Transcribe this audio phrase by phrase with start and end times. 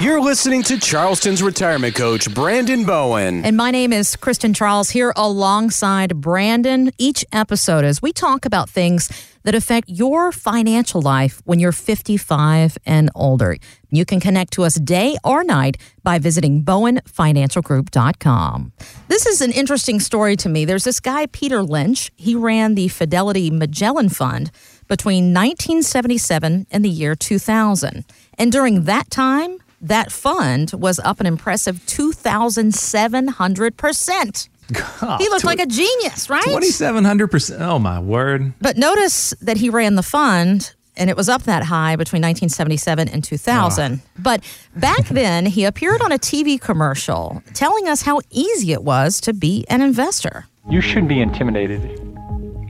[0.00, 3.44] You're listening to Charleston's retirement coach, Brandon Bowen.
[3.44, 6.92] And my name is Kristen Charles here alongside Brandon.
[6.98, 9.10] Each episode, as we talk about things
[9.42, 13.56] that affect your financial life when you're 55 and older.
[13.90, 18.72] You can connect to us day or night by visiting bowenfinancialgroup.com.
[19.08, 20.64] This is an interesting story to me.
[20.64, 22.12] There's this guy, Peter Lynch.
[22.14, 24.52] He ran the Fidelity Magellan Fund
[24.86, 28.04] between 1977 and the year 2000.
[28.38, 34.48] And during that time, that fund was up an impressive 2,700%.
[34.72, 36.44] God, He looked like a genius, right?
[36.44, 37.60] 2700%.
[37.60, 38.52] Oh, my word.
[38.60, 43.08] But notice that he ran the fund and it was up that high between 1977
[43.08, 43.94] and 2000.
[43.94, 44.08] Ah.
[44.18, 44.44] But
[44.76, 49.32] back then, he appeared on a TV commercial telling us how easy it was to
[49.32, 50.46] be an investor.
[50.68, 51.80] You shouldn't be intimidated.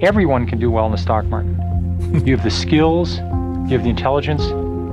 [0.01, 1.57] Everyone can do well in the stock market.
[2.27, 4.43] you have the skills, you have the intelligence.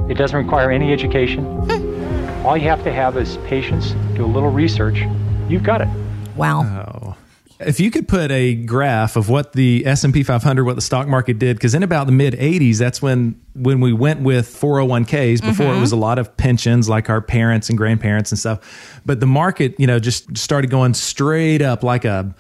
[0.10, 1.44] It doesn't require any education.
[1.70, 1.85] Hmm.
[2.46, 5.00] All you have to have is patience, do a little research.
[5.50, 5.88] You've got it.
[6.36, 6.62] Wow.
[6.62, 7.16] Oh.
[7.60, 11.40] If you could put a graph of what the S&P 500 what the stock market
[11.40, 15.66] did cuz in about the mid 80s that's when when we went with 401k's before
[15.66, 15.82] it mm-hmm.
[15.82, 19.74] was a lot of pensions like our parents and grandparents and stuff but the market
[19.80, 22.36] you know just started going straight up like a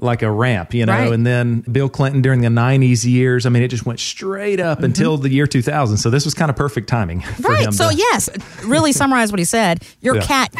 [0.00, 1.12] like a ramp, you know, Right.
[1.12, 4.78] and then Bill Clinton during the 90s years, I mean, it just went straight up
[4.78, 4.86] mm-hmm.
[4.86, 5.98] until the year 2000.
[5.98, 7.66] So this was kind of perfect timing for Right.
[7.66, 7.72] him.
[7.72, 8.30] So, to- yes,
[8.64, 9.82] really summarize what he said.
[10.00, 10.22] Your Yeah.
[10.22, 10.54] cat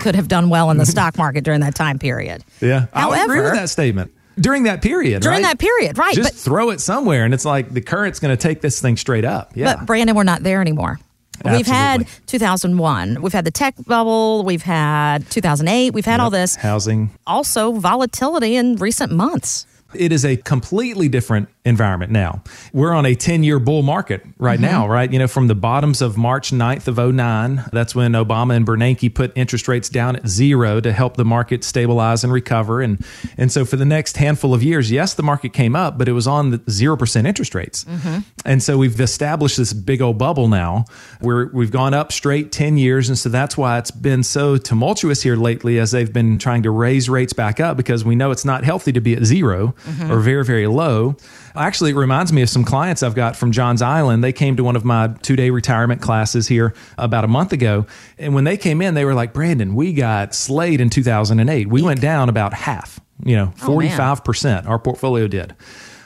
[0.00, 2.44] could have done well in the stock market during that time period.
[2.60, 4.12] Yeah, I agree with that statement.
[4.38, 5.48] During that period, During right?
[5.50, 6.14] that period, right.
[6.14, 8.96] Just But, throw it somewhere, and it's like the current's going to take this thing
[8.96, 9.50] straight up.
[9.56, 11.00] Yeah, but Brandon, we're not there anymore.
[11.44, 13.22] We've had 2001.
[13.22, 14.44] We've had the tech bubble.
[14.44, 15.92] We've had 2008.
[15.94, 16.56] We've had all this.
[16.56, 17.10] housing.
[17.26, 19.66] Also, volatility in recent months.
[19.94, 22.42] It is a completely different environment now.
[22.72, 24.70] We're on a 10 year bull market right mm-hmm.
[24.70, 25.12] now, right?
[25.12, 29.14] You know, from the bottoms of March 9th of 09, that's when Obama and Bernanke
[29.14, 32.80] put interest rates down at zero to help the market stabilize and recover.
[32.80, 33.04] And,
[33.36, 36.12] and so for the next handful of years, yes, the market came up, but it
[36.12, 37.84] was on the 0% interest rates.
[37.84, 38.18] Mm-hmm.
[38.44, 40.86] And so we've established this big old bubble now
[41.20, 43.08] where we've gone up straight 10 years.
[43.08, 46.70] And so that's why it's been so tumultuous here lately as they've been trying to
[46.70, 50.10] raise rates back up because we know it's not healthy to be at 0 mm-hmm.
[50.10, 51.16] or very, very low.
[51.58, 54.22] Actually, it reminds me of some clients I've got from Johns Island.
[54.24, 57.86] They came to one of my two day retirement classes here about a month ago.
[58.18, 61.68] And when they came in, they were like, Brandon, we got slayed in 2008.
[61.68, 64.66] We went down about half, you know, Oh, 45%.
[64.66, 65.54] Our portfolio did.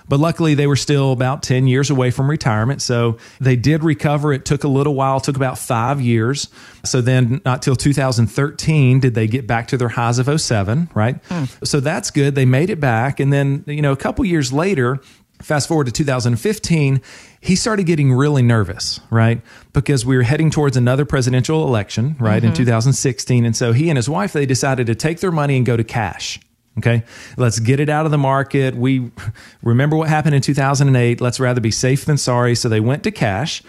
[0.09, 2.83] But luckily, they were still about 10 years away from retirement.
[2.83, 4.33] So they did recover.
[4.33, 6.49] It took a little while, took about five years.
[6.85, 11.17] So then, not till 2013 did they get back to their highs of 07, right?
[11.29, 11.45] Hmm.
[11.65, 12.35] So that's good.
[12.35, 13.21] They made it back.
[13.21, 15.01] And then, you know, a couple years later,
[15.43, 17.01] fast forward to 2015,
[17.41, 19.41] he started getting really nervous, right?
[19.73, 22.65] Because we were heading towards another presidential election, right, in mm-hmm.
[22.65, 23.45] 2016.
[23.45, 25.85] And so he and his wife, they decided to take their money and go to
[25.85, 26.41] cash.
[26.79, 27.05] Okay,
[27.37, 28.75] let's get it out of the market.
[28.75, 29.11] We
[29.63, 31.21] remember what happened in 2008.
[31.21, 32.55] Let's rather be safe than sorry.
[32.55, 33.63] So they went to cash.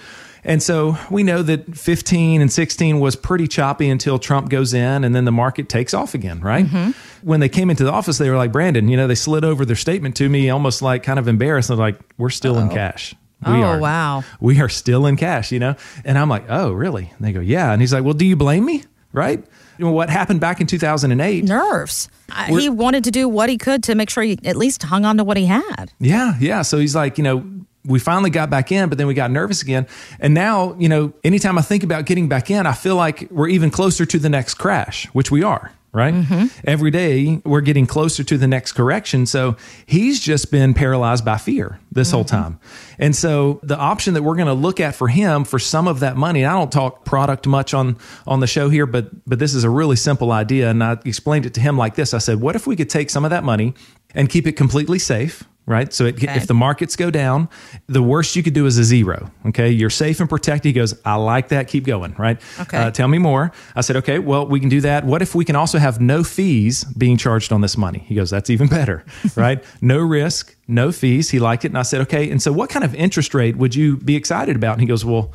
[0.45, 5.03] And so we know that 15 and 16 was pretty choppy until Trump goes in
[5.03, 6.65] and then the market takes off again, right?
[6.65, 6.91] Mm-hmm.
[7.27, 9.63] When they came into the office, they were like, Brandon, you know, they slid over
[9.65, 11.69] their statement to me almost like kind of embarrassed.
[11.69, 13.15] They're like, we're still in cash.
[13.45, 13.79] We Oh, are.
[13.79, 14.23] wow.
[14.39, 15.75] We are still in cash, you know?
[16.05, 17.11] And I'm like, oh, really?
[17.17, 17.71] And they go, yeah.
[17.71, 18.83] And he's like, well, do you blame me?
[19.11, 19.43] Right?
[19.77, 21.43] You know, what happened back in 2008?
[21.45, 22.09] Nerves.
[22.47, 25.17] He wanted to do what he could to make sure he at least hung on
[25.17, 25.91] to what he had.
[25.99, 26.61] Yeah, yeah.
[26.63, 27.45] So he's like, you know,
[27.85, 29.88] we finally got back in, but then we got nervous again.
[30.19, 33.49] And now, you know, anytime I think about getting back in, I feel like we're
[33.49, 36.13] even closer to the next crash, which we are, right?
[36.13, 36.45] Mm-hmm.
[36.63, 39.25] Every day we're getting closer to the next correction.
[39.25, 42.35] So he's just been paralyzed by fear this whole mm-hmm.
[42.35, 42.59] time.
[42.99, 45.99] And so the option that we're going to look at for him for some of
[45.99, 49.39] that money, and I don't talk product much on on the show here, but but
[49.39, 50.69] this is a really simple idea.
[50.69, 52.13] And I explained it to him like this.
[52.13, 53.73] I said, what if we could take some of that money
[54.16, 55.43] and keep it completely safe?
[55.66, 55.94] Right?
[55.94, 56.35] So it, Okay.
[56.35, 57.50] if the markets go down,
[57.88, 59.31] the worst you could do is a zero.
[59.47, 60.66] Okay, you're safe and protected.
[60.69, 61.68] He goes, I like that.
[61.68, 62.16] Keep going.
[62.18, 62.40] Right?
[62.59, 62.78] Okay.
[62.78, 63.51] Uh, tell me more.
[63.75, 65.05] I said, okay, well, we can do that.
[65.05, 67.99] What if we can also have no fees being charged on this money?
[68.08, 69.05] He goes, that's even better.
[69.35, 69.64] right?
[69.82, 71.29] No risk, no fees.
[71.29, 72.29] He liked it, and I said, okay.
[72.29, 74.73] And so, what kind of interest rate would you be excited about?
[74.73, 75.32] And he goes, well.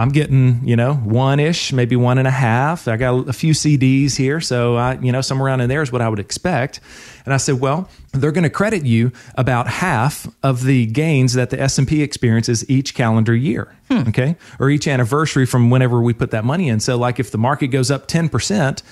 [0.00, 2.88] I'm getting, you know, one ish, maybe one and a half.
[2.88, 4.40] I got a few CDs here.
[4.40, 6.80] So, I, you know, somewhere around in there is what I would expect.
[7.26, 11.50] And I said, well, they're going to credit you about half of the gains that
[11.50, 13.76] the S&P experiences each calendar year.
[13.90, 14.08] Hmm.
[14.08, 14.36] Okay.
[14.58, 16.80] Or each anniversary from whenever we put that money in.
[16.80, 18.82] So, like if the market goes up 10%,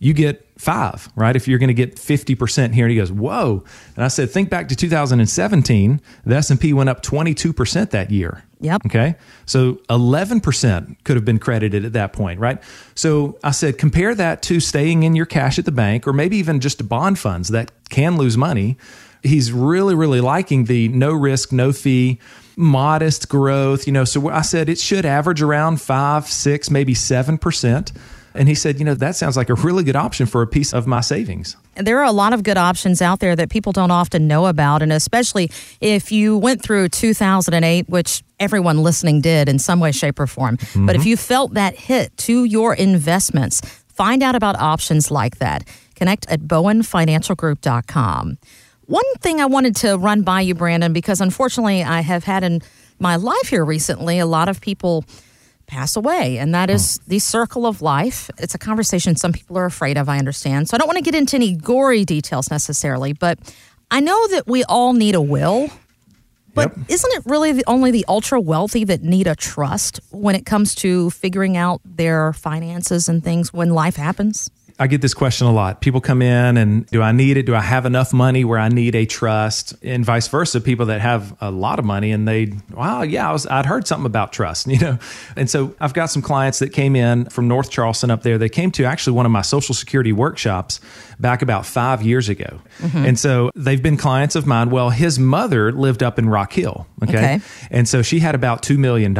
[0.00, 1.36] you get five, right?
[1.36, 2.84] If you're going to get 50% here.
[2.84, 3.64] And he goes, whoa.
[3.96, 8.44] And I said, think back to 2017, the S&P went up 22% that year.
[8.60, 8.86] Yep.
[8.86, 9.16] Okay.
[9.46, 12.62] So 11% could have been credited at that point, right?
[12.94, 16.36] So I said, compare that to staying in your cash at the bank or maybe
[16.38, 18.76] even just bond funds that can lose money.
[19.22, 22.20] He's really, really liking the no risk, no fee,
[22.56, 23.86] modest growth.
[23.86, 27.92] You know, so I said it should average around five, six, maybe 7%.
[28.34, 30.74] And he said, you know, that sounds like a really good option for a piece
[30.74, 31.56] of my savings.
[31.76, 34.82] There are a lot of good options out there that people don't often know about.
[34.82, 35.50] And especially
[35.80, 40.56] if you went through 2008, which everyone listening did in some way, shape, or form.
[40.56, 40.86] Mm-hmm.
[40.86, 45.64] But if you felt that hit to your investments, find out about options like that.
[45.94, 48.38] Connect at bowenfinancialgroup.com.
[48.86, 52.60] One thing I wanted to run by you, Brandon, because unfortunately I have had in
[52.98, 55.04] my life here recently a lot of people
[55.66, 58.30] pass away, and that is the circle of life.
[58.38, 60.68] It's a conversation some people are afraid of, I understand.
[60.68, 63.38] So I don't want to get into any gory details necessarily, but
[63.90, 65.70] I know that we all need a will.
[66.54, 66.86] But yep.
[66.88, 70.74] isn't it really the, only the ultra wealthy that need a trust when it comes
[70.76, 74.50] to figuring out their finances and things when life happens?
[74.76, 75.80] I get this question a lot.
[75.80, 77.46] People come in and do I need it?
[77.46, 79.74] Do I have enough money where I need a trust?
[79.84, 83.32] And vice versa, people that have a lot of money and they, wow, yeah, I
[83.32, 84.98] was, I'd heard something about trust, you know?
[85.36, 88.36] And so I've got some clients that came in from North Charleston up there.
[88.36, 90.80] They came to actually one of my social security workshops
[91.20, 92.60] back about five years ago.
[92.78, 93.04] Mm-hmm.
[93.04, 94.70] And so they've been clients of mine.
[94.70, 96.86] Well, his mother lived up in Rock Hill.
[97.02, 97.16] Okay?
[97.16, 97.40] okay.
[97.70, 99.16] And so she had about $2 million.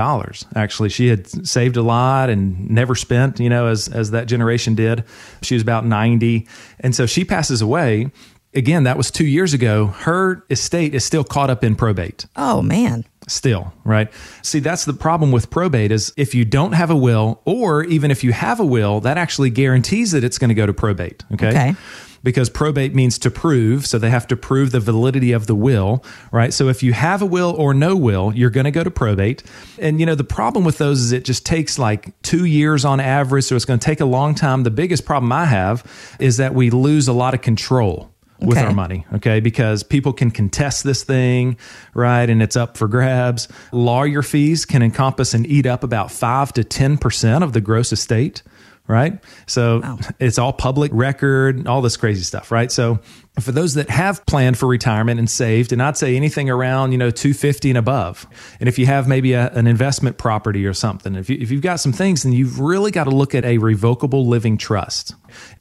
[0.56, 4.74] Actually, she had saved a lot and never spent, you know, as, as that generation
[4.74, 5.04] did.
[5.44, 6.46] She was about 90.
[6.81, 8.11] And so she passes away.
[8.55, 9.87] Again, that was two years ago.
[9.87, 12.26] Her estate is still caught up in probate.
[12.37, 14.12] Oh, man still right
[14.43, 18.11] see that's the problem with probate is if you don't have a will or even
[18.11, 21.25] if you have a will that actually guarantees that it's going to go to probate
[21.32, 21.75] okay, okay
[22.24, 23.86] because probate means to prove.
[23.86, 26.52] So they have to prove the validity of the will, right?
[26.52, 29.44] So if you have a will or no will, you're going to go to probate.
[29.78, 32.98] And, you know, the problem with those is it just takes like two years on
[32.98, 33.44] average.
[33.44, 34.64] So it's going to take a long time.
[34.64, 35.84] The biggest problem I have
[36.18, 38.10] is that we lose a lot of control
[38.40, 38.66] with okay.
[38.66, 39.40] our money, okay?
[39.40, 41.56] Because people can contest this thing,
[41.92, 42.28] right?
[42.28, 43.48] And it's up for grabs.
[43.70, 48.42] Lawyer fees can encompass and eat up about 5 to 10% of the gross estate
[48.86, 49.19] right?
[49.46, 49.98] So wow.
[50.19, 52.70] it's all public record, all this crazy stuff, right?
[52.70, 53.00] So
[53.40, 56.98] for those that have planned for retirement and saved, and I'd say anything around, you
[56.98, 58.26] know, 250 and above.
[58.60, 61.62] And if you have maybe a, an investment property or something, if, you, if you've
[61.62, 65.14] got some things, then you've really got to look at a revocable living trust.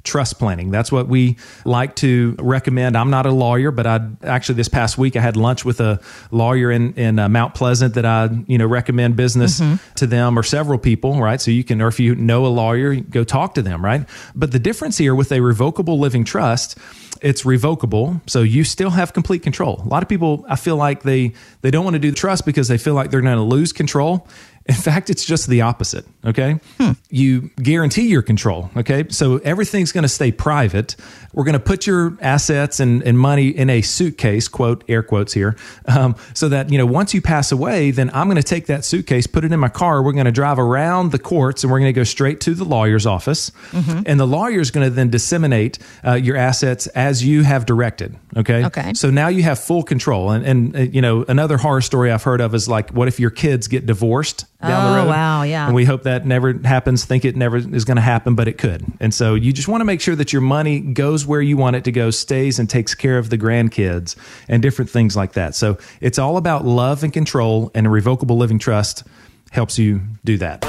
[0.03, 0.71] Trust planning.
[0.71, 2.97] That's what we like to recommend.
[2.97, 5.99] I'm not a lawyer, but I actually this past week I had lunch with a
[6.31, 9.75] lawyer in in uh, Mount Pleasant that I you know recommend business mm-hmm.
[9.95, 11.39] to them or several people, right?
[11.39, 14.07] So you can, or if you know a lawyer, go talk to them, right?
[14.35, 16.77] But the difference here with a revocable living trust
[17.23, 19.81] it's revocable, so you still have complete control.
[19.85, 21.31] A lot of people, I feel like they
[21.61, 23.71] they don't want to do the trust because they feel like they're going to lose
[23.71, 24.27] control.
[24.65, 26.05] In fact, it's just the opposite.
[26.23, 26.57] Okay.
[26.77, 26.91] Hmm.
[27.09, 28.69] You guarantee your control.
[28.77, 29.05] Okay.
[29.09, 30.95] So everything's going to stay private.
[31.33, 35.33] We're going to put your assets and, and money in a suitcase, quote, air quotes
[35.33, 35.57] here,
[35.87, 38.85] um, so that, you know, once you pass away, then I'm going to take that
[38.85, 40.01] suitcase, put it in my car.
[40.01, 42.63] We're going to drive around the courts and we're going to go straight to the
[42.63, 43.51] lawyer's office.
[43.71, 44.03] Mm-hmm.
[44.05, 48.15] And the lawyer is going to then disseminate uh, your assets as you have directed.
[48.37, 48.63] Okay.
[48.65, 48.93] Okay.
[48.93, 50.31] So now you have full control.
[50.31, 53.19] And, and, uh, you know, another horror story I've heard of is like, what if
[53.19, 54.45] your kids get divorced?
[54.63, 55.07] Down oh, the road.
[55.07, 55.65] wow, yeah.
[55.65, 57.05] And we hope that never happens.
[57.05, 58.83] Think it never is going to happen, but it could.
[58.99, 61.75] And so you just want to make sure that your money goes where you want
[61.75, 64.15] it to go, stays and takes care of the grandkids
[64.47, 65.55] and different things like that.
[65.55, 69.03] So it's all about love and control, and a revocable living trust
[69.51, 70.63] helps you do that.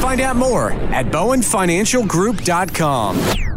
[0.00, 3.49] Find out more at bowenfinancialgroup.com.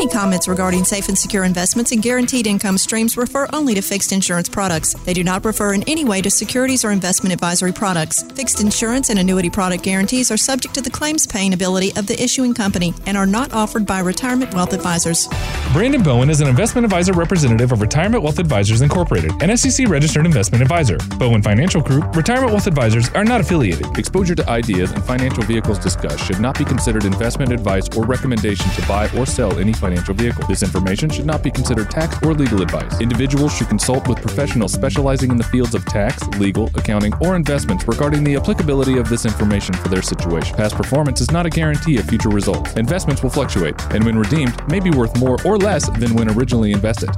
[0.00, 4.12] Any comments regarding safe and secure investments and guaranteed income streams refer only to fixed
[4.12, 4.94] insurance products.
[4.94, 8.22] They do not refer in any way to securities or investment advisory products.
[8.22, 12.18] Fixed insurance and annuity product guarantees are subject to the claims paying ability of the
[12.18, 15.28] issuing company and are not offered by retirement wealth advisors.
[15.74, 20.24] Brandon Bowen is an investment advisor representative of Retirement Wealth Advisors Incorporated, an SEC registered
[20.24, 20.96] investment advisor.
[21.18, 23.86] Bowen Financial Group, Retirement Wealth Advisors are not affiliated.
[23.98, 28.70] Exposure to ideas and financial vehicles discussed should not be considered investment advice or recommendation
[28.70, 30.46] to buy or sell any financial vehicle.
[30.46, 33.00] This information should not be considered tax or legal advice.
[33.00, 37.88] Individuals should consult with professionals specializing in the fields of tax, legal, accounting, or investments
[37.88, 40.56] regarding the applicability of this information for their situation.
[40.56, 42.74] Past performance is not a guarantee of future results.
[42.74, 46.70] Investments will fluctuate, and when redeemed, may be worth more or less than when originally
[46.70, 47.10] invested.